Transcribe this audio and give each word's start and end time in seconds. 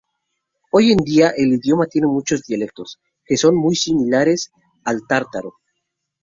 Hoy 0.71 0.89
en 0.91 0.97
día 0.97 1.31
el 1.37 1.53
idioma 1.53 1.85
tiene 1.85 2.07
muchos 2.07 2.41
dialectos, 2.41 2.99
que 3.23 3.37
son 3.37 3.55
muy 3.55 3.75
similares 3.75 4.51
al 4.83 5.01
tártaro. 5.07 5.53